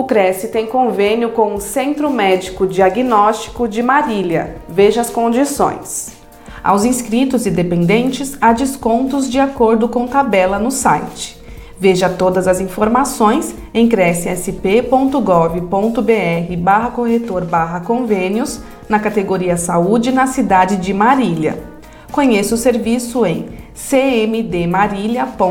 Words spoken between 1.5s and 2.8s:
o Centro Médico